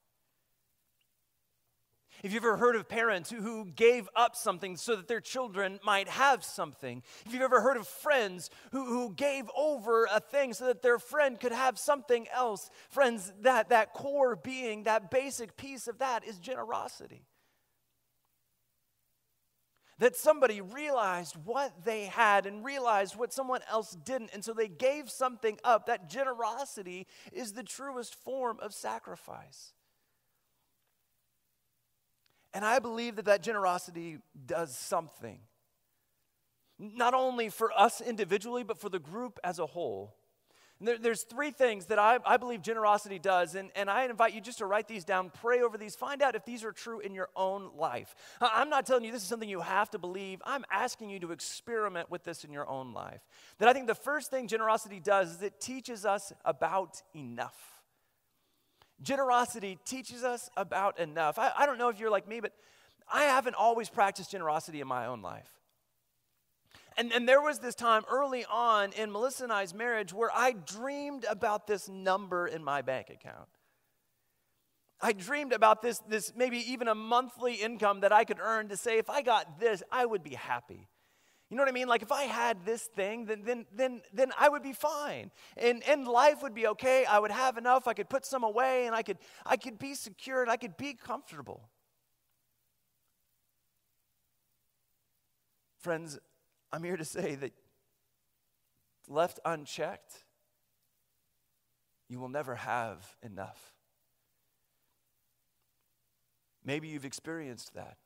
if 2.23 2.33
you've 2.33 2.45
ever 2.45 2.57
heard 2.57 2.77
of 2.77 2.89
parents 2.89 3.31
who, 3.31 3.67
gave 3.75 4.09
up 4.15 4.37
something 4.37 4.77
so 4.77 4.97
that 4.97 5.09
their 5.09 5.21
children 5.21 5.79
might 5.85 6.09
have 6.09 6.45
something, 6.45 7.03
if 7.25 7.33
you've 7.33 7.43
ever 7.43 7.61
heard 7.61 7.77
of 7.77 7.87
friends 7.87 8.51
who, 8.73 8.85
who 8.85 9.13
gave 9.13 9.51
over 9.57 10.07
a 10.07 10.21
thing 10.21 10.53
so 10.53 10.67
that 10.67 10.83
their 10.83 10.99
friend 10.99 11.39
could 11.41 11.53
have 11.53 11.79
something 11.79 12.27
else, 12.33 12.71
friends, 12.89 13.33
that, 13.41 13.71
that 13.71 13.93
core 13.93 14.37
being, 14.37 14.85
that 14.85 15.11
basic 15.11 15.57
piece 15.57 15.89
of 15.89 15.99
that 15.99 16.25
is 16.27 16.39
generosity. 16.39 17.27
That 19.99 20.15
somebody 20.15 20.61
realized 20.61 21.37
what 21.45 21.73
they 21.85 22.05
had 22.05 22.47
and 22.47 22.65
realized 22.65 23.17
what 23.17 23.33
someone 23.33 23.63
else 23.71 23.97
didn't, 24.05 24.31
and 24.35 24.45
so 24.45 24.53
they 24.53 24.69
gave 24.69 25.11
something 25.11 25.59
up. 25.65 25.87
That 25.87 26.11
generosity 26.11 27.07
is 27.33 27.55
the 27.55 27.63
truest 27.63 28.15
form 28.15 28.59
of 28.61 28.75
sacrifice. 28.75 29.73
And 32.57 32.65
I 32.65 32.79
believe 32.79 33.17
that 33.17 33.27
that 33.27 33.43
generosity 33.43 34.17
does 34.47 34.75
something, 34.75 35.41
not 36.79 37.13
only 37.13 37.51
for 37.51 37.71
us 37.79 38.01
individually, 38.01 38.65
but 38.65 38.81
for 38.81 38.89
the 38.89 38.99
group 38.99 39.39
as 39.45 39.59
a 39.59 39.67
whole. 39.67 40.17
There, 40.81 40.97
there's 40.97 41.25
three 41.25 41.51
things 41.51 41.85
that 41.87 41.99
I, 41.99 42.19
I 42.25 42.39
believe 42.39 42.63
generosity 42.63 43.19
does, 43.19 43.57
and, 43.57 43.69
and 43.77 43.91
I 43.91 44.07
invite 44.07 44.33
you 44.33 44.41
just 44.41 44.57
to 44.59 44.65
write 44.65 44.89
these 44.89 45.05
down, 45.05 45.31
pray 45.43 45.61
over 45.61 45.77
these, 45.77 45.97
find 45.97 46.23
out 46.23 46.35
if 46.35 46.47
these 46.47 46.65
are 46.65 46.73
true 46.73 47.01
in 47.01 47.13
your 47.13 47.29
own 47.37 47.73
life. 47.77 48.15
I'm 48.41 48.71
not 48.71 48.87
telling 48.87 49.05
you 49.05 49.13
this 49.13 49.21
is 49.21 49.29
something 49.29 49.51
you 49.51 49.61
have 49.61 49.91
to 49.91 49.99
believe. 49.99 50.41
I'm 50.43 50.65
asking 50.71 51.11
you 51.11 51.21
to 51.21 51.33
experiment 51.33 52.11
with 52.11 52.25
this 52.25 52.43
in 52.43 52.55
your 52.55 52.67
own 52.67 52.95
life. 52.95 53.21
That 53.59 53.69
I 53.69 53.75
think 53.75 53.87
the 53.87 53.95
first 53.95 54.31
thing 54.31 54.49
generosity 54.49 54.99
does 54.99 55.35
is 55.35 55.43
it 55.43 55.61
teaches 55.61 56.07
us 56.07 56.33
about 56.43 57.03
enough. 57.15 57.76
Generosity 59.03 59.79
teaches 59.85 60.25
us 60.25 60.49
about 60.57 60.99
enough. 60.99 61.39
I, 61.39 61.53
I 61.57 61.67
don't 61.67 61.79
know 61.79 61.89
if 61.89 62.01
you're 62.01 62.11
like 62.11 62.27
me, 62.27 62.41
but 62.41 62.53
I 63.13 63.25
haven't 63.25 63.55
always 63.55 63.89
practiced 63.89 64.31
generosity 64.31 64.81
in 64.81 64.89
my 64.89 65.07
own 65.07 65.23
life. 65.23 65.51
And, 66.97 67.13
and 67.13 67.29
there 67.29 67.43
was 67.43 67.59
this 67.59 67.75
time 67.75 68.05
early 68.11 68.47
on 68.51 68.93
in 68.93 69.13
Melissa 69.13 69.45
and 69.45 69.53
I's 69.53 69.75
marriage 69.75 70.15
where 70.15 70.31
I 70.35 70.53
dreamed 70.53 71.27
about 71.29 71.67
this 71.67 71.89
number 71.89 72.47
in 72.47 72.65
my 72.65 72.81
bank 72.81 73.11
account. 73.11 73.49
I 75.01 75.13
dreamed 75.13 75.53
about 75.53 75.83
this, 75.83 75.99
this 76.09 76.33
maybe 76.35 76.59
even 76.73 76.89
a 76.89 76.95
monthly 76.95 77.55
income 77.55 78.01
that 78.01 78.13
I 78.13 78.25
could 78.25 78.41
earn 78.41 78.69
to 78.69 78.79
say, 78.79 78.97
if 78.97 79.11
I 79.11 79.21
got 79.21 79.61
this, 79.61 79.83
I 79.93 80.07
would 80.07 80.23
be 80.23 80.35
happy. 80.35 80.89
You 81.49 81.57
know 81.57 81.63
what 81.63 81.69
I 81.69 81.73
mean? 81.73 81.87
Like 81.87 82.03
if 82.03 82.11
I 82.11 82.25
had 82.25 82.65
this 82.65 82.83
thing, 82.83 83.27
then 83.27 83.43
then 83.45 83.67
then 83.73 84.03
then 84.13 84.33
I 84.39 84.49
would 84.49 84.63
be 84.63 84.73
fine. 84.73 85.31
And 85.57 85.83
and 85.89 86.07
life 86.07 86.43
would 86.43 86.55
be 86.55 86.67
okay. 86.69 87.05
I 87.05 87.21
would 87.21 87.31
have 87.31 87.57
enough. 87.57 87.87
I 87.87 87.95
could 87.95 88.09
put 88.09 88.27
some 88.27 88.43
away 88.43 88.87
and 88.87 88.97
I 88.97 89.03
could 89.03 89.19
I 89.45 89.57
could 89.57 89.79
be 89.79 89.95
secure 89.95 90.43
and 90.43 90.51
I 90.51 90.57
could 90.57 90.77
be 90.77 90.95
comfortable. 90.95 91.69
Friends, 95.79 96.19
I'm 96.73 96.83
here 96.83 96.97
to 96.97 97.05
say 97.05 97.37
that 97.37 97.53
left 99.09 99.39
unchecked, 99.45 100.25
you 102.09 102.19
will 102.19 102.29
never 102.29 102.57
have 102.57 103.17
enough. 103.23 103.73
Maybe 106.65 106.89
you've 106.89 107.05
experienced 107.05 107.75
that. 107.75 107.99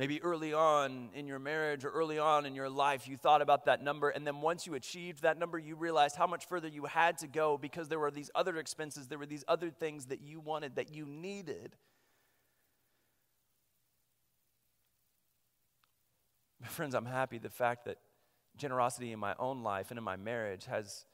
Maybe 0.00 0.22
early 0.22 0.54
on 0.54 1.10
in 1.14 1.26
your 1.26 1.38
marriage 1.38 1.84
or 1.84 1.90
early 1.90 2.18
on 2.18 2.46
in 2.46 2.54
your 2.54 2.70
life, 2.70 3.06
you 3.06 3.18
thought 3.18 3.42
about 3.42 3.66
that 3.66 3.84
number, 3.84 4.08
and 4.08 4.26
then 4.26 4.40
once 4.40 4.66
you 4.66 4.72
achieved 4.74 5.20
that 5.20 5.38
number, 5.38 5.58
you 5.58 5.76
realized 5.76 6.16
how 6.16 6.26
much 6.26 6.46
further 6.46 6.68
you 6.68 6.86
had 6.86 7.18
to 7.18 7.26
go 7.26 7.58
because 7.58 7.88
there 7.88 7.98
were 7.98 8.10
these 8.10 8.30
other 8.34 8.56
expenses, 8.56 9.08
there 9.08 9.18
were 9.18 9.26
these 9.26 9.44
other 9.46 9.68
things 9.68 10.06
that 10.06 10.22
you 10.22 10.40
wanted, 10.40 10.76
that 10.76 10.94
you 10.94 11.04
needed. 11.04 11.76
Friends, 16.64 16.94
I'm 16.94 17.04
happy 17.04 17.36
the 17.36 17.50
fact 17.50 17.84
that 17.84 17.98
generosity 18.56 19.12
in 19.12 19.18
my 19.18 19.34
own 19.38 19.62
life 19.62 19.90
and 19.90 19.98
in 19.98 20.04
my 20.04 20.16
marriage 20.16 20.64
has, 20.64 21.04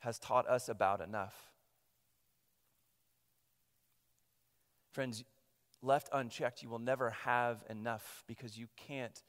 has 0.00 0.18
taught 0.18 0.46
us 0.50 0.68
about 0.68 1.00
enough. 1.00 1.34
Friends, 4.92 5.24
left 5.84 6.08
unchecked, 6.12 6.62
you 6.62 6.68
will 6.68 6.78
never 6.78 7.10
have 7.10 7.62
enough 7.68 8.24
because 8.26 8.58
you 8.58 8.66
can't 8.76 9.22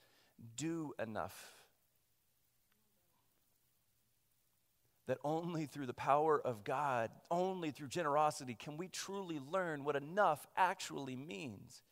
do 0.56 0.94
enough. 1.02 1.64
That 5.08 5.18
only 5.24 5.68
through 5.68 5.86
the 5.86 5.94
power 5.94 6.42
of 6.42 6.64
God, 6.64 7.12
only 7.30 7.70
through 7.72 7.90
generosity, 7.90 8.56
can 8.56 8.78
we 8.78 8.88
truly 8.88 9.40
learn 9.52 9.84
what 9.84 9.96
enough 9.96 10.48
actually 10.58 11.16
means. 11.16 11.84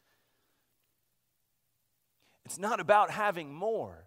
It's 2.45 2.57
not 2.57 2.79
about 2.79 3.11
having 3.11 3.53
more, 3.53 4.05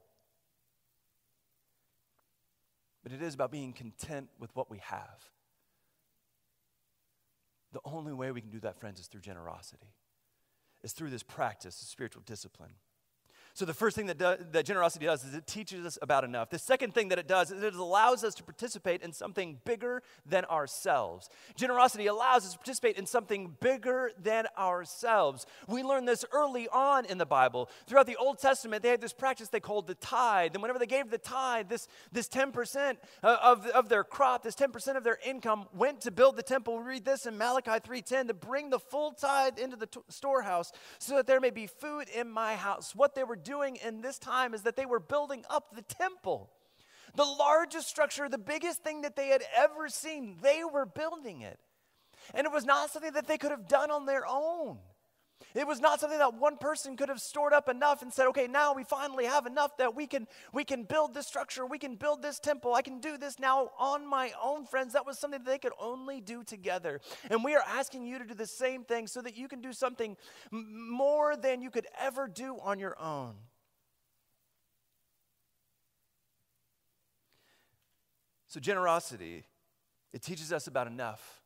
but 3.04 3.12
it 3.12 3.22
is 3.22 3.34
about 3.34 3.52
being 3.52 3.72
content 3.72 4.28
with 4.40 4.54
what 4.56 4.68
we 4.68 4.78
have. 4.78 5.30
The 7.72 7.80
only 7.84 8.12
way 8.12 8.32
we 8.32 8.40
can 8.40 8.50
do 8.50 8.60
that, 8.60 8.80
friends, 8.80 8.98
is 8.98 9.06
through 9.06 9.20
generosity 9.20 9.94
is 10.86 10.92
through 10.92 11.10
this 11.10 11.24
practice 11.24 11.82
of 11.82 11.88
spiritual 11.88 12.22
discipline. 12.24 12.70
So, 13.56 13.64
the 13.64 13.72
first 13.72 13.96
thing 13.96 14.04
that, 14.08 14.18
do, 14.18 14.36
that 14.52 14.66
generosity 14.66 15.06
does 15.06 15.24
is 15.24 15.34
it 15.34 15.46
teaches 15.46 15.86
us 15.86 15.98
about 16.02 16.24
enough. 16.24 16.50
The 16.50 16.58
second 16.58 16.92
thing 16.92 17.08
that 17.08 17.18
it 17.18 17.26
does 17.26 17.50
is 17.50 17.62
it 17.62 17.74
allows 17.74 18.22
us 18.22 18.34
to 18.34 18.42
participate 18.42 19.00
in 19.00 19.14
something 19.14 19.60
bigger 19.64 20.02
than 20.26 20.44
ourselves. 20.44 21.30
Generosity 21.54 22.06
allows 22.06 22.44
us 22.44 22.52
to 22.52 22.58
participate 22.58 22.98
in 22.98 23.06
something 23.06 23.56
bigger 23.58 24.10
than 24.22 24.46
ourselves. 24.58 25.46
We 25.68 25.82
learn 25.82 26.04
this 26.04 26.22
early 26.32 26.68
on 26.68 27.06
in 27.06 27.16
the 27.16 27.24
Bible. 27.24 27.70
Throughout 27.86 28.06
the 28.06 28.16
Old 28.16 28.40
Testament, 28.40 28.82
they 28.82 28.90
had 28.90 29.00
this 29.00 29.14
practice 29.14 29.48
they 29.48 29.58
called 29.58 29.86
the 29.86 29.94
tithe. 29.94 30.50
And 30.52 30.60
whenever 30.60 30.78
they 30.78 30.84
gave 30.84 31.10
the 31.10 31.16
tithe, 31.16 31.70
this, 31.70 31.88
this 32.12 32.28
10% 32.28 32.98
uh, 33.22 33.36
of, 33.42 33.64
of 33.68 33.88
their 33.88 34.04
crop, 34.04 34.42
this 34.42 34.54
10% 34.54 34.98
of 34.98 35.02
their 35.02 35.18
income 35.24 35.64
went 35.72 36.02
to 36.02 36.10
build 36.10 36.36
the 36.36 36.42
temple. 36.42 36.76
We 36.76 36.84
read 36.84 37.06
this 37.06 37.24
in 37.24 37.38
Malachi 37.38 37.70
3.10 37.70 38.28
to 38.28 38.34
bring 38.34 38.68
the 38.68 38.78
full 38.78 39.12
tithe 39.12 39.58
into 39.58 39.76
the 39.76 39.86
t- 39.86 40.00
storehouse 40.10 40.72
so 40.98 41.16
that 41.16 41.26
there 41.26 41.40
may 41.40 41.48
be 41.48 41.66
food 41.66 42.10
in 42.10 42.30
my 42.30 42.54
house. 42.54 42.94
What 42.94 43.14
they 43.14 43.24
were 43.24 43.45
doing 43.46 43.76
in 43.76 44.02
this 44.02 44.18
time 44.18 44.52
is 44.52 44.62
that 44.62 44.76
they 44.76 44.86
were 44.86 45.00
building 45.00 45.44
up 45.48 45.74
the 45.74 45.82
temple. 45.82 46.50
The 47.14 47.24
largest 47.24 47.88
structure, 47.88 48.28
the 48.28 48.36
biggest 48.36 48.82
thing 48.82 49.02
that 49.02 49.16
they 49.16 49.28
had 49.28 49.42
ever 49.56 49.88
seen, 49.88 50.36
they 50.42 50.62
were 50.70 50.84
building 50.84 51.40
it. 51.40 51.58
And 52.34 52.44
it 52.44 52.52
was 52.52 52.64
not 52.64 52.90
something 52.90 53.12
that 53.12 53.26
they 53.26 53.38
could 53.38 53.52
have 53.52 53.68
done 53.68 53.90
on 53.90 54.04
their 54.04 54.24
own. 54.28 54.78
It 55.54 55.66
was 55.66 55.80
not 55.80 56.00
something 56.00 56.18
that 56.18 56.34
one 56.34 56.56
person 56.56 56.96
could 56.96 57.08
have 57.08 57.20
stored 57.20 57.52
up 57.52 57.68
enough 57.68 58.02
and 58.02 58.12
said, 58.12 58.26
okay, 58.28 58.46
now 58.46 58.74
we 58.74 58.84
finally 58.84 59.24
have 59.24 59.46
enough 59.46 59.76
that 59.78 59.94
we 59.94 60.06
can, 60.06 60.26
we 60.52 60.64
can 60.64 60.84
build 60.84 61.14
this 61.14 61.26
structure, 61.26 61.66
we 61.66 61.78
can 61.78 61.94
build 61.94 62.22
this 62.22 62.38
temple, 62.38 62.74
I 62.74 62.82
can 62.82 63.00
do 63.00 63.16
this 63.16 63.38
now 63.38 63.70
on 63.78 64.06
my 64.06 64.32
own, 64.42 64.66
friends. 64.66 64.92
That 64.92 65.06
was 65.06 65.18
something 65.18 65.42
that 65.42 65.50
they 65.50 65.58
could 65.58 65.72
only 65.80 66.20
do 66.20 66.44
together. 66.44 67.00
And 67.30 67.44
we 67.44 67.54
are 67.54 67.62
asking 67.66 68.06
you 68.06 68.18
to 68.18 68.24
do 68.24 68.34
the 68.34 68.46
same 68.46 68.84
thing 68.84 69.06
so 69.06 69.22
that 69.22 69.36
you 69.36 69.48
can 69.48 69.60
do 69.60 69.72
something 69.72 70.16
more 70.50 71.36
than 71.36 71.62
you 71.62 71.70
could 71.70 71.86
ever 71.98 72.28
do 72.28 72.58
on 72.62 72.78
your 72.78 72.98
own. 73.00 73.34
So, 78.48 78.60
generosity, 78.60 79.44
it 80.12 80.22
teaches 80.22 80.52
us 80.52 80.66
about 80.66 80.86
enough. 80.86 81.42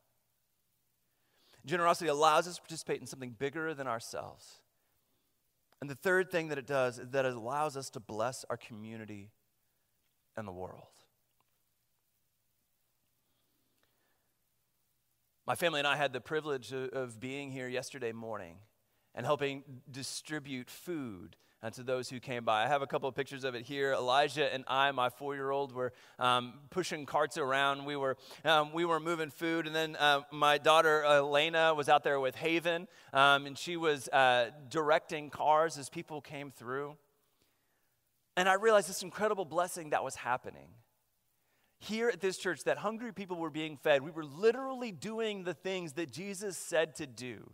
Generosity 1.67 2.09
allows 2.09 2.49
us 2.49 2.57
to 2.57 2.63
participate 2.63 3.01
in 3.01 3.07
something 3.07 3.35
bigger 3.39 3.75
than 3.75 3.87
ourselves. 3.87 4.61
And 5.81 5.89
the 5.89 5.95
third 5.95 6.31
thing 6.31 6.49
that 6.49 6.59
it 6.59 6.67
does 6.67 6.99
is 6.99 7.09
that 7.11 7.25
it 7.25 7.35
allows 7.35 7.77
us 7.77 7.91
to 7.91 8.01
bless 8.01 8.45
our 8.51 8.57
community 8.57 9.31
and 10.37 10.47
the 10.47 10.53
world. 10.53 10.83
My 15.47 15.55
family 15.55 15.81
and 15.81 15.89
I 15.89 15.97
had 15.97 16.13
the 16.13 16.21
privilege 16.21 16.73
of 16.73 17.19
being 17.19 17.51
here 17.51 17.69
yesterday 17.69 18.13
morning 18.13 18.57
and 19.15 19.27
helping 19.27 19.65
distribute 19.91 20.71
food 20.71 21.37
and 21.63 21.75
to 21.75 21.83
those 21.83 22.09
who 22.09 22.21
came 22.21 22.45
by. 22.45 22.65
I 22.65 22.69
have 22.69 22.83
a 22.83 22.87
couple 22.87 23.09
of 23.09 23.15
pictures 23.15 23.45
of 23.45 23.55
it 23.55 23.65
here. 23.65 23.93
Elijah 23.93 24.53
and 24.53 24.65
I, 24.67 24.91
my 24.93 25.11
four 25.11 25.35
year 25.35 25.51
old, 25.51 25.73
were 25.73 25.93
um, 26.19 26.55
pushing 26.71 27.05
carts 27.05 27.37
around. 27.37 27.85
We 27.85 27.97
were, 27.97 28.17
um, 28.45 28.73
we 28.73 28.85
were 28.85 29.01
moving 29.01 29.31
food. 29.31 29.67
And 29.67 29.75
then 29.75 29.97
uh, 29.97 30.23
my 30.31 30.59
daughter, 30.59 31.05
Elena, 31.05 31.75
was 31.75 31.89
out 31.89 32.03
there 32.03 32.19
with 32.19 32.35
Haven, 32.35 32.89
um, 33.13 33.47
and 33.47 33.59
she 33.59 33.77
was 33.77 34.09
uh, 34.09 34.51
directing 34.69 35.31
cars 35.31 35.77
as 35.77 35.89
people 35.89 36.21
came 36.21 36.51
through. 36.51 36.97
And 38.37 38.49
I 38.49 38.55
realized 38.55 38.89
this 38.89 39.03
incredible 39.03 39.45
blessing 39.45 39.91
that 39.91 40.03
was 40.03 40.17
happening. 40.17 40.69
Here 41.79 42.09
at 42.09 42.21
this 42.21 42.37
church, 42.37 42.65
that 42.65 42.79
hungry 42.79 43.13
people 43.13 43.37
were 43.37 43.51
being 43.51 43.77
fed. 43.77 44.03
We 44.03 44.11
were 44.11 44.25
literally 44.25 44.93
doing 44.93 45.45
the 45.45 45.55
things 45.55 45.95
that 45.95 46.11
Jesus 46.11 46.57
said 46.57 46.95
to 46.97 47.07
do. 47.07 47.53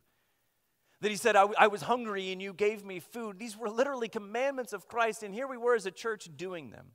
That 1.00 1.10
he 1.10 1.16
said, 1.16 1.36
I, 1.36 1.46
I 1.58 1.66
was 1.66 1.82
hungry 1.82 2.32
and 2.32 2.40
you 2.40 2.54
gave 2.54 2.84
me 2.84 3.00
food. 3.00 3.38
These 3.38 3.56
were 3.56 3.68
literally 3.68 4.08
commandments 4.08 4.72
of 4.72 4.88
Christ, 4.88 5.22
and 5.22 5.34
here 5.34 5.46
we 5.46 5.58
were 5.58 5.74
as 5.74 5.84
a 5.84 5.90
church 5.90 6.28
doing 6.36 6.70
them. 6.70 6.86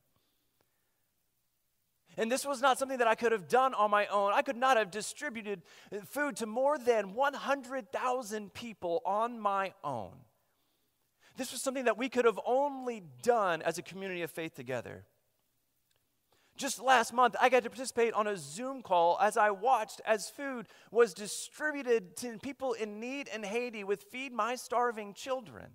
And 2.18 2.32
this 2.32 2.46
was 2.46 2.62
not 2.62 2.78
something 2.78 2.98
that 2.98 3.08
I 3.08 3.16
could 3.16 3.32
have 3.32 3.48
done 3.48 3.74
on 3.74 3.90
my 3.90 4.08
own. 4.08 4.34
I 4.34 4.42
could 4.42 4.58
not 4.58 4.76
have 4.76 4.92
distributed 4.92 5.62
uh, 5.92 6.00
food 6.06 6.36
to 6.38 6.46
more 6.46 6.78
than 6.78 7.14
100,000 7.14 8.54
people 8.54 9.02
on 9.06 9.40
my 9.40 9.74
own. 9.84 10.12
This 11.38 11.52
was 11.52 11.62
something 11.62 11.86
that 11.86 11.98
we 11.98 12.10
could 12.10 12.26
have 12.26 12.40
only 12.46 13.04
done 13.24 13.62
as 13.62 13.78
a 13.78 13.82
community 13.82 14.24
of 14.24 14.32
faith 14.32 14.56
together. 14.56 15.06
Just 16.62 16.80
last 16.80 17.12
month, 17.12 17.36
I 17.42 17.50
got 17.50 17.64
to 17.64 17.72
participate 17.72 18.14
on 18.14 18.28
a 18.28 18.38
Zoom 18.38 18.84
call 18.84 19.18
as 19.20 19.36
I 19.36 19.50
watched 19.50 20.00
as 20.06 20.30
food 20.30 20.68
was 20.92 21.12
distributed 21.12 22.16
to 22.18 22.38
people 22.38 22.74
in 22.74 23.00
need 23.00 23.28
in 23.34 23.42
Haiti 23.42 23.84
with 23.84 24.04
Feed 24.04 24.32
My 24.32 24.54
Starving 24.54 25.16
Children. 25.16 25.72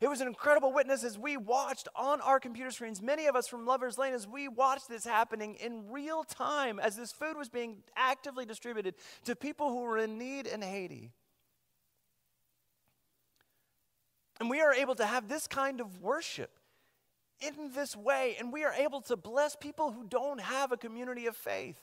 It 0.00 0.08
was 0.08 0.20
an 0.20 0.26
incredible 0.26 0.72
witness 0.72 1.04
as 1.04 1.16
we 1.16 1.36
watched 1.36 1.86
on 1.94 2.20
our 2.22 2.40
computer 2.40 2.72
screens, 2.72 3.00
many 3.00 3.26
of 3.26 3.36
us 3.36 3.46
from 3.46 3.66
Lover's 3.66 3.96
Lane, 3.96 4.14
as 4.14 4.26
we 4.26 4.48
watched 4.48 4.88
this 4.88 5.04
happening 5.04 5.54
in 5.54 5.88
real 5.88 6.24
time 6.24 6.80
as 6.80 6.96
this 6.96 7.12
food 7.12 7.36
was 7.36 7.48
being 7.48 7.76
actively 7.96 8.44
distributed 8.44 8.96
to 9.26 9.36
people 9.36 9.68
who 9.68 9.82
were 9.82 9.98
in 9.98 10.18
need 10.18 10.48
in 10.48 10.60
Haiti. 10.60 11.12
And 14.40 14.50
we 14.50 14.60
are 14.60 14.74
able 14.74 14.96
to 14.96 15.06
have 15.06 15.28
this 15.28 15.46
kind 15.46 15.80
of 15.80 16.02
worship 16.02 16.50
in 17.40 17.72
this 17.74 17.96
way, 17.96 18.36
and 18.38 18.52
we 18.52 18.64
are 18.64 18.72
able 18.72 19.00
to 19.02 19.16
bless 19.16 19.56
people 19.56 19.92
who 19.92 20.04
don't 20.04 20.40
have 20.40 20.72
a 20.72 20.76
community 20.76 21.26
of 21.26 21.36
faith. 21.36 21.80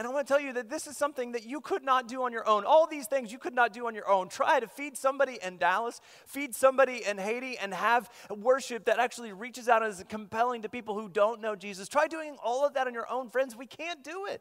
And 0.00 0.08
I 0.08 0.10
want 0.10 0.26
to 0.26 0.32
tell 0.32 0.40
you 0.40 0.54
that 0.54 0.70
this 0.70 0.86
is 0.86 0.96
something 0.96 1.32
that 1.32 1.44
you 1.44 1.60
could 1.60 1.84
not 1.84 2.08
do 2.08 2.22
on 2.22 2.32
your 2.32 2.48
own. 2.48 2.64
All 2.64 2.86
these 2.86 3.06
things 3.06 3.30
you 3.30 3.38
could 3.38 3.54
not 3.54 3.74
do 3.74 3.86
on 3.86 3.94
your 3.94 4.08
own. 4.08 4.30
Try 4.30 4.58
to 4.58 4.66
feed 4.66 4.96
somebody 4.96 5.38
in 5.42 5.58
Dallas, 5.58 6.00
feed 6.26 6.54
somebody 6.54 7.04
in 7.06 7.18
Haiti, 7.18 7.58
and 7.58 7.74
have 7.74 8.08
worship 8.30 8.86
that 8.86 8.98
actually 8.98 9.34
reaches 9.34 9.68
out 9.68 9.82
and 9.82 9.92
is 9.92 10.02
compelling 10.08 10.62
to 10.62 10.70
people 10.70 10.98
who 10.98 11.10
don't 11.10 11.42
know 11.42 11.54
Jesus. 11.54 11.86
Try 11.86 12.06
doing 12.06 12.38
all 12.42 12.64
of 12.64 12.72
that 12.74 12.86
on 12.86 12.94
your 12.94 13.10
own, 13.12 13.28
friends. 13.28 13.54
We 13.54 13.66
can't 13.66 14.02
do 14.02 14.24
it. 14.30 14.40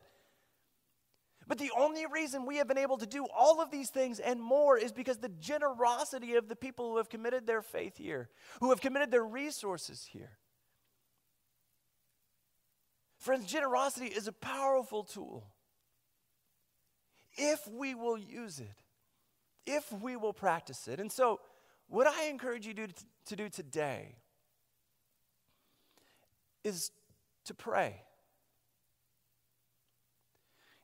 But 1.49 1.57
the 1.57 1.71
only 1.75 2.05
reason 2.05 2.45
we 2.45 2.57
have 2.57 2.67
been 2.67 2.77
able 2.77 2.99
to 2.99 3.07
do 3.07 3.25
all 3.35 3.59
of 3.59 3.71
these 3.71 3.89
things 3.89 4.19
and 4.19 4.39
more 4.39 4.77
is 4.77 4.91
because 4.91 5.17
the 5.17 5.29
generosity 5.29 6.35
of 6.35 6.47
the 6.47 6.55
people 6.55 6.91
who 6.91 6.97
have 6.97 7.09
committed 7.09 7.47
their 7.47 7.63
faith 7.63 7.97
here, 7.97 8.29
who 8.59 8.69
have 8.69 8.81
committed 8.81 9.09
their 9.09 9.25
resources 9.25 10.07
here. 10.11 10.37
Friends, 13.17 13.47
generosity 13.47 14.05
is 14.05 14.27
a 14.27 14.31
powerful 14.31 15.03
tool. 15.03 15.47
If 17.35 17.67
we 17.67 17.95
will 17.95 18.17
use 18.17 18.59
it, 18.59 18.83
if 19.65 19.91
we 19.91 20.15
will 20.15 20.33
practice 20.33 20.87
it. 20.87 20.99
And 20.99 21.11
so, 21.11 21.39
what 21.87 22.05
I 22.05 22.25
encourage 22.25 22.67
you 22.67 22.75
to, 22.75 22.87
to 23.25 23.35
do 23.35 23.49
today 23.49 24.17
is 26.63 26.91
to 27.45 27.55
pray 27.55 28.03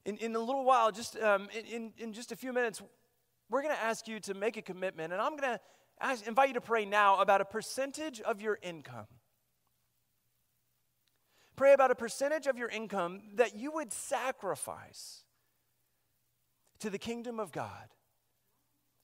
in, 0.05 0.17
in 0.17 0.35
a 0.35 0.39
little 0.39 0.63
while, 0.63 0.91
just 0.91 1.19
um, 1.19 1.49
in, 1.69 1.91
in 1.97 2.13
just 2.13 2.31
a 2.31 2.35
few 2.35 2.53
minutes, 2.53 2.81
we're 3.49 3.61
going 3.61 3.75
to 3.75 3.81
ask 3.81 4.07
you 4.07 4.19
to 4.21 4.33
make 4.33 4.57
a 4.57 4.61
commitment, 4.61 5.13
and 5.13 5.21
I'm 5.21 5.35
going 5.35 5.57
to 5.57 6.27
invite 6.27 6.49
you 6.49 6.53
to 6.55 6.61
pray 6.61 6.85
now 6.85 7.19
about 7.19 7.41
a 7.41 7.45
percentage 7.45 8.21
of 8.21 8.41
your 8.41 8.59
income. 8.61 9.07
Pray 11.55 11.73
about 11.73 11.89
a 11.89 11.95
percentage 11.95 12.47
of 12.47 12.57
your 12.57 12.69
income 12.69 13.21
that 13.35 13.55
you 13.55 13.71
would 13.71 13.93
sacrifice 13.93 15.23
to 16.79 16.89
the 16.89 16.97
kingdom 16.97 17.39
of 17.39 17.51
God, 17.51 17.87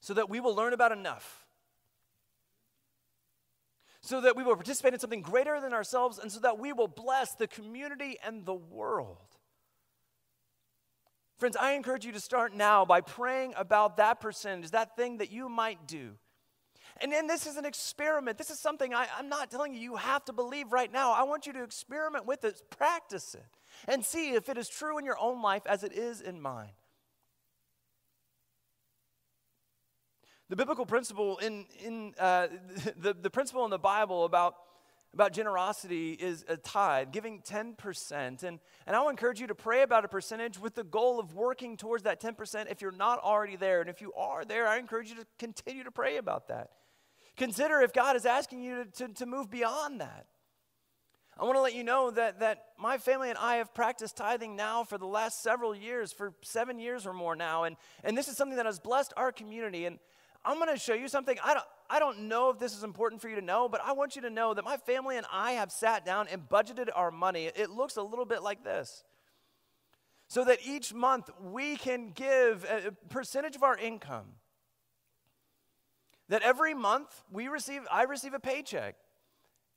so 0.01 0.13
that 0.13 0.29
we 0.29 0.39
will 0.39 0.53
learn 0.53 0.74
about 0.74 0.91
enough, 0.91 1.48
so 4.01 4.22
that 4.22 4.36
we 4.36 4.43
will 4.43 4.55
participate 4.55 4.93
in 4.93 5.00
something 5.00 5.22
greater 5.22 5.62
than 5.62 5.74
ourselves, 5.74 6.20
and 6.20 6.31
so 6.31 6.39
that 6.41 6.60
we 6.60 6.74
will 6.74 6.88
bless 6.88 7.34
the 7.36 7.48
community 7.48 8.17
and 8.25 8.46
the 8.46 8.53
world. 8.53 9.38
Friends, 11.41 11.57
I 11.60 11.71
encourage 11.71 12.05
you 12.05 12.12
to 12.12 12.19
start 12.19 12.53
now 12.53 12.86
by 12.86 13.01
praying 13.01 13.55
about 13.57 13.98
that 13.98 14.21
percentage, 14.21 14.69
that 14.69 14.95
thing 14.95 15.17
that 15.17 15.31
you 15.31 15.50
might 15.50 15.88
do. 15.88 16.12
And 17.01 17.12
then 17.12 17.25
this 17.25 17.48
is 17.48 17.57
an 17.57 17.65
experiment. 17.65 18.38
This 18.38 18.51
is 18.51 18.60
something 18.60 18.93
I, 18.93 19.07
am 19.17 19.27
not 19.27 19.50
telling 19.50 19.74
you 19.74 19.79
you 19.79 19.95
have 19.95 20.24
to 20.25 20.33
believe 20.33 20.71
right 20.71 20.93
now. 20.93 21.13
I 21.13 21.24
want 21.24 21.48
you 21.48 21.53
to 21.53 21.63
experiment 21.63 22.27
with 22.27 22.43
it, 22.43 22.62
practice 22.69 23.33
it, 23.33 23.57
and 23.88 24.05
see 24.05 24.36
if 24.36 24.50
it 24.50 24.57
is 24.60 24.69
true 24.69 25.00
in 25.00 25.03
your 25.03 25.17
own 25.19 25.41
life 25.41 25.63
as 25.65 25.83
it 25.83 25.93
is 25.93 26.21
in 26.21 26.39
mine. 26.39 26.74
The 30.50 30.55
biblical 30.55 30.86
principle 30.86 31.39
in, 31.39 31.65
in 31.83 32.13
uh, 32.19 32.50
the, 32.98 33.15
the 33.19 33.31
principle 33.31 33.65
in 33.65 33.71
the 33.71 33.79
Bible 33.79 34.25
about, 34.25 34.57
about 35.13 35.33
generosity 35.33 36.13
is 36.13 36.45
a 36.47 36.55
tithe, 36.55 37.11
giving 37.11 37.41
10%. 37.41 38.43
And, 38.43 38.59
and 38.87 38.95
I 38.95 38.99
will 39.01 39.09
encourage 39.09 39.41
you 39.41 39.47
to 39.47 39.55
pray 39.55 39.81
about 39.81 40.05
a 40.05 40.07
percentage 40.07 40.57
with 40.57 40.75
the 40.75 40.85
goal 40.85 41.19
of 41.19 41.35
working 41.35 41.75
towards 41.75 42.03
that 42.03 42.21
10% 42.21 42.71
if 42.71 42.81
you're 42.81 42.91
not 42.91 43.19
already 43.19 43.57
there. 43.57 43.81
And 43.81 43.89
if 43.89 43.99
you 43.99 44.13
are 44.13 44.45
there, 44.45 44.67
I 44.67 44.77
encourage 44.77 45.09
you 45.09 45.15
to 45.15 45.25
continue 45.37 45.83
to 45.83 45.91
pray 45.91 46.17
about 46.17 46.47
that. 46.47 46.71
Consider 47.35 47.81
if 47.81 47.91
God 47.91 48.15
is 48.15 48.25
asking 48.25 48.61
you 48.61 48.85
to, 48.85 49.07
to, 49.07 49.13
to 49.15 49.25
move 49.25 49.49
beyond 49.49 49.99
that. 49.99 50.27
I 51.37 51.43
want 51.43 51.55
to 51.55 51.61
let 51.61 51.73
you 51.73 51.83
know 51.83 52.11
that, 52.11 52.39
that 52.39 52.65
my 52.77 52.97
family 52.97 53.29
and 53.29 53.37
I 53.37 53.55
have 53.55 53.73
practiced 53.73 54.15
tithing 54.15 54.55
now 54.55 54.83
for 54.83 54.97
the 54.97 55.07
last 55.07 55.41
several 55.41 55.73
years, 55.73 56.13
for 56.13 56.33
seven 56.41 56.77
years 56.77 57.07
or 57.07 57.13
more 57.13 57.35
now. 57.35 57.63
And, 57.63 57.77
and 58.03 58.17
this 58.17 58.27
is 58.27 58.37
something 58.37 58.57
that 58.57 58.65
has 58.65 58.79
blessed 58.79 59.13
our 59.17 59.31
community. 59.31 59.85
And 59.85 59.97
I'm 60.45 60.57
going 60.57 60.69
to 60.69 60.79
show 60.79 60.93
you 60.93 61.07
something. 61.07 61.37
I 61.43 61.53
don't, 61.53 61.65
I 61.91 62.00
don't 62.00 62.29
know 62.29 62.50
if 62.50 62.57
this 62.57 62.74
is 62.74 62.86
important 62.86 63.21
for 63.21 63.27
you 63.27 63.36
to 63.36 63.41
know, 63.41 63.67
but 63.67 63.81
I 63.83 63.91
want 63.91 64.15
you 64.15 64.21
to 64.21 64.29
know 64.29 64.53
that 64.53 64.63
my 64.63 64.77
family 64.77 65.17
and 65.17 65.25
I 65.29 65.51
have 65.53 65.74
sat 65.74 66.05
down 66.05 66.29
and 66.31 66.48
budgeted 66.48 66.88
our 66.95 67.12
money. 67.12 67.51
It 67.53 67.69
looks 67.69 67.98
a 67.98 68.01
little 68.01 68.24
bit 68.24 68.41
like 68.41 68.63
this. 68.63 69.03
So 70.29 70.45
that 70.45 70.60
each 70.65 70.93
month 70.93 71.29
we 71.41 71.75
can 71.75 72.12
give 72.12 72.63
a 72.63 72.93
percentage 73.10 73.57
of 73.57 73.63
our 73.63 73.77
income. 73.77 74.27
That 76.29 76.43
every 76.43 76.74
month 76.74 77.25
we 77.29 77.50
receive, 77.50 77.81
I 77.91 78.03
receive 78.03 78.33
a 78.33 78.39
paycheck, 78.39 78.95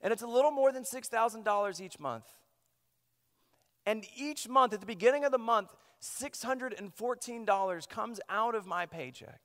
and 0.01 0.13
it's 0.13 0.23
a 0.23 0.29
little 0.29 0.53
more 0.53 0.71
than 0.71 0.85
$6,000 0.85 1.81
each 1.81 1.99
month. 1.99 2.27
And 3.85 4.05
each 4.17 4.49
month, 4.49 4.73
at 4.73 4.79
the 4.79 4.87
beginning 4.87 5.25
of 5.25 5.33
the 5.33 5.39
month, 5.39 5.75
$614 6.01 7.89
comes 7.89 8.21
out 8.29 8.55
of 8.55 8.67
my 8.67 8.87
paycheck 8.87 9.41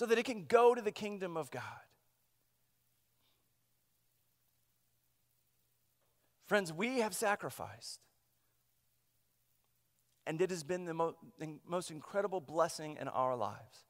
so 0.00 0.06
that 0.06 0.18
it 0.18 0.24
can 0.24 0.46
go 0.46 0.74
to 0.74 0.80
the 0.80 0.90
kingdom 0.90 1.36
of 1.36 1.50
God. 1.50 1.62
Friends, 6.46 6.72
we 6.72 7.00
have 7.00 7.14
sacrificed. 7.14 8.00
And 10.26 10.40
it 10.40 10.48
has 10.48 10.62
been 10.62 10.86
the 10.86 10.94
mo- 10.94 11.16
most 11.66 11.90
incredible 11.90 12.40
blessing 12.40 12.96
in 12.98 13.08
our 13.08 13.36
lives. 13.36 13.84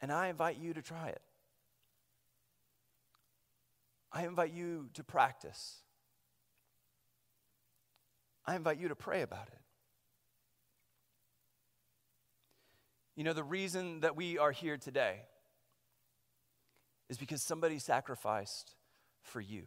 And 0.00 0.10
I 0.10 0.28
invite 0.28 0.56
you 0.56 0.72
to 0.72 0.80
try 0.80 1.08
it. 1.08 1.20
I 4.10 4.24
invite 4.24 4.54
you 4.54 4.88
to 4.94 5.04
practice. 5.04 5.82
I 8.46 8.56
invite 8.56 8.78
you 8.78 8.88
to 8.88 8.96
pray 8.96 9.20
about 9.20 9.48
it. 9.48 9.67
You 13.18 13.24
know, 13.24 13.32
the 13.32 13.42
reason 13.42 13.98
that 14.02 14.14
we 14.14 14.38
are 14.38 14.52
here 14.52 14.76
today 14.76 15.22
is 17.08 17.18
because 17.18 17.42
somebody 17.42 17.80
sacrificed 17.80 18.76
for 19.22 19.40
you. 19.40 19.64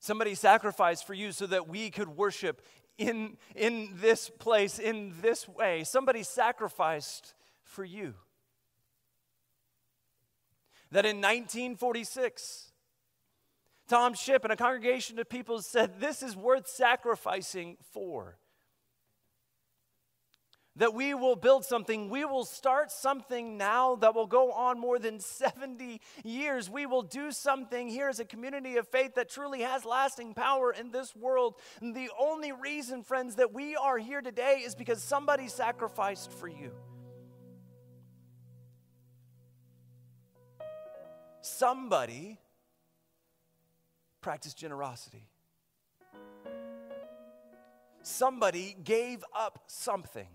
Somebody 0.00 0.34
sacrificed 0.34 1.06
for 1.06 1.12
you 1.12 1.30
so 1.30 1.46
that 1.48 1.68
we 1.68 1.90
could 1.90 2.08
worship 2.08 2.62
in, 2.96 3.36
in 3.54 3.90
this 4.00 4.30
place, 4.30 4.78
in 4.78 5.12
this 5.20 5.46
way. 5.46 5.84
Somebody 5.84 6.22
sacrificed 6.22 7.34
for 7.62 7.84
you. 7.84 8.14
That 10.90 11.04
in 11.04 11.16
1946, 11.16 12.72
Tom 13.88 14.14
Shipp 14.14 14.42
and 14.44 14.54
a 14.54 14.56
congregation 14.56 15.18
of 15.18 15.28
people 15.28 15.60
said, 15.60 16.00
This 16.00 16.22
is 16.22 16.34
worth 16.34 16.66
sacrificing 16.66 17.76
for 17.92 18.38
that 20.78 20.94
we 20.94 21.12
will 21.12 21.36
build 21.36 21.64
something. 21.64 22.08
We 22.08 22.24
will 22.24 22.44
start 22.44 22.90
something 22.90 23.56
now 23.56 23.96
that 23.96 24.14
will 24.14 24.26
go 24.26 24.52
on 24.52 24.78
more 24.78 24.98
than 24.98 25.20
70 25.20 26.00
years. 26.24 26.70
We 26.70 26.86
will 26.86 27.02
do 27.02 27.32
something 27.32 27.88
here 27.88 28.08
as 28.08 28.20
a 28.20 28.24
community 28.24 28.76
of 28.76 28.86
faith 28.88 29.16
that 29.16 29.28
truly 29.28 29.60
has 29.60 29.84
lasting 29.84 30.34
power 30.34 30.72
in 30.72 30.90
this 30.90 31.14
world. 31.14 31.56
And 31.80 31.94
the 31.94 32.10
only 32.18 32.52
reason, 32.52 33.02
friends, 33.02 33.34
that 33.36 33.52
we 33.52 33.74
are 33.76 33.98
here 33.98 34.22
today 34.22 34.62
is 34.64 34.74
because 34.74 35.02
somebody 35.02 35.48
sacrificed 35.48 36.32
for 36.32 36.48
you. 36.48 36.70
Somebody 41.40 42.38
practiced 44.20 44.56
generosity. 44.56 45.26
Somebody 48.02 48.76
gave 48.84 49.24
up 49.34 49.64
something 49.66 50.28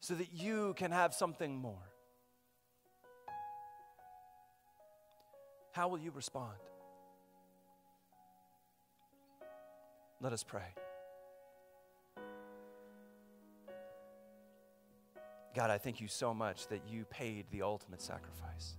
so 0.00 0.14
that 0.14 0.32
you 0.32 0.74
can 0.74 0.90
have 0.90 1.14
something 1.14 1.56
more. 1.56 1.92
How 5.72 5.88
will 5.88 5.98
you 5.98 6.10
respond? 6.10 6.56
Let 10.20 10.32
us 10.32 10.42
pray. 10.42 10.74
God, 15.54 15.70
I 15.70 15.78
thank 15.78 16.00
you 16.00 16.08
so 16.08 16.34
much 16.34 16.68
that 16.68 16.82
you 16.88 17.04
paid 17.04 17.46
the 17.50 17.62
ultimate 17.62 18.00
sacrifice. 18.00 18.74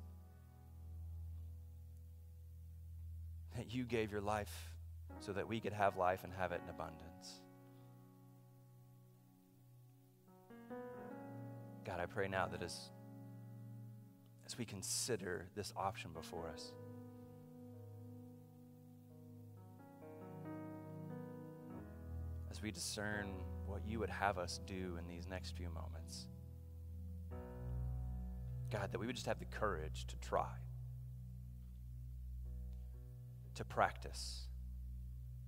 That 3.57 3.73
you 3.73 3.83
gave 3.83 4.11
your 4.11 4.21
life 4.21 4.71
so 5.19 5.33
that 5.33 5.47
we 5.47 5.59
could 5.59 5.73
have 5.73 5.97
life 5.97 6.23
and 6.23 6.31
have 6.33 6.51
it 6.51 6.61
in 6.63 6.69
abundance. 6.69 7.41
God, 11.89 11.99
I 11.99 12.05
pray 12.05 12.27
now 12.27 12.45
that 12.45 12.61
as, 12.61 12.91
as 14.45 14.59
we 14.59 14.63
consider 14.63 15.47
this 15.55 15.73
option 15.75 16.11
before 16.13 16.47
us, 16.53 16.71
as 22.51 22.61
we 22.61 22.69
discern 22.69 23.31
what 23.65 23.81
you 23.87 23.97
would 23.97 24.11
have 24.11 24.37
us 24.37 24.59
do 24.67 24.99
in 24.99 25.07
these 25.07 25.27
next 25.27 25.57
few 25.57 25.67
moments, 25.69 26.27
God, 28.71 28.91
that 28.91 28.99
we 28.99 29.07
would 29.07 29.15
just 29.15 29.25
have 29.25 29.39
the 29.39 29.45
courage 29.45 30.05
to 30.09 30.15
try, 30.17 30.53
to 33.55 33.65
practice, 33.65 34.41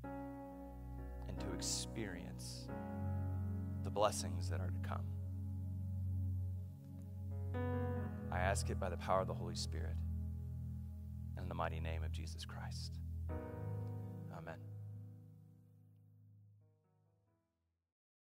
and 0.04 1.40
to 1.40 1.54
experience 1.54 2.68
the 3.84 3.92
blessings 3.92 4.50
that 4.50 4.60
are 4.60 4.72
to 4.72 4.90
come. 4.90 5.06
I 8.32 8.40
ask 8.40 8.70
it 8.70 8.80
by 8.80 8.90
the 8.90 8.98
power 8.98 9.22
of 9.22 9.28
the 9.28 9.34
Holy 9.34 9.56
Spirit 9.56 9.96
and 11.36 11.44
in 11.44 11.50
the 11.50 11.56
mighty 11.56 11.80
name 11.80 12.04
of 12.04 12.12
Jesus 12.12 12.46
Christ. 12.46 13.00